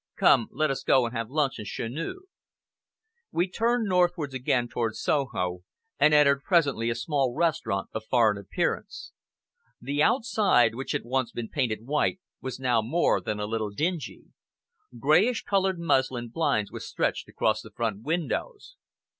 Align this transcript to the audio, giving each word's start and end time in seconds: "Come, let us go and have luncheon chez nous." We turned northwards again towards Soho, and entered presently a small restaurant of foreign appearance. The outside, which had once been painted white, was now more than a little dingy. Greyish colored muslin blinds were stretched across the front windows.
"Come, 0.15 0.47
let 0.49 0.71
us 0.71 0.81
go 0.81 1.05
and 1.05 1.15
have 1.15 1.29
luncheon 1.29 1.63
chez 1.63 1.87
nous." 1.87 2.23
We 3.31 3.47
turned 3.47 3.87
northwards 3.87 4.33
again 4.33 4.67
towards 4.67 4.99
Soho, 4.99 5.59
and 5.99 6.11
entered 6.11 6.41
presently 6.43 6.89
a 6.89 6.95
small 6.95 7.35
restaurant 7.37 7.87
of 7.93 8.05
foreign 8.05 8.39
appearance. 8.39 9.11
The 9.79 10.01
outside, 10.01 10.73
which 10.73 10.93
had 10.93 11.05
once 11.05 11.31
been 11.31 11.49
painted 11.49 11.85
white, 11.85 12.19
was 12.41 12.59
now 12.59 12.81
more 12.81 13.21
than 13.21 13.39
a 13.39 13.45
little 13.45 13.69
dingy. 13.69 14.23
Greyish 14.97 15.43
colored 15.43 15.77
muslin 15.79 16.29
blinds 16.29 16.71
were 16.71 16.79
stretched 16.79 17.29
across 17.29 17.61
the 17.61 17.69
front 17.69 18.01
windows. 18.01 18.77